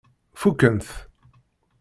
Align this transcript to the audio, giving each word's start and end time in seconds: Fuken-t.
Fuken-t. 0.39 0.87